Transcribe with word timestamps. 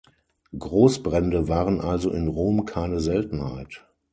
Großbrände 0.57 1.47
waren 1.47 1.79
also 1.79 2.09
in 2.09 2.27
Rom 2.27 2.65
keine 2.65 2.99
Seltenheit. 2.99 3.83